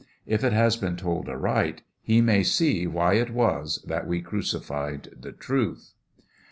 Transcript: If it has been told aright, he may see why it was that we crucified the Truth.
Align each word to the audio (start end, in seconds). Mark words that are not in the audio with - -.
If 0.25 0.43
it 0.43 0.51
has 0.51 0.77
been 0.77 0.95
told 0.97 1.29
aright, 1.29 1.83
he 2.01 2.21
may 2.21 2.41
see 2.41 2.87
why 2.87 3.13
it 3.13 3.29
was 3.29 3.83
that 3.87 4.07
we 4.07 4.19
crucified 4.19 5.09
the 5.15 5.31
Truth. 5.31 5.93